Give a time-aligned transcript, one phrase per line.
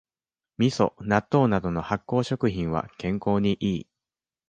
[0.57, 3.87] みそ、納豆などの発酵食品は健康にいい